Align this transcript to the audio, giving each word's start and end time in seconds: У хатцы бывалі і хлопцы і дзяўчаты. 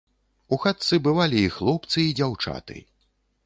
У 0.55 0.57
хатцы 0.63 0.99
бывалі 1.09 1.39
і 1.43 1.53
хлопцы 1.59 1.97
і 2.07 2.17
дзяўчаты. 2.23 2.77